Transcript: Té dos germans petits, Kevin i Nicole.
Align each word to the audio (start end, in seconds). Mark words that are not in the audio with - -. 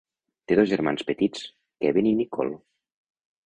Té 0.51 0.55
dos 0.59 0.71
germans 0.71 1.05
petits, 1.11 1.45
Kevin 1.85 2.11
i 2.13 2.17
Nicole. 2.23 2.61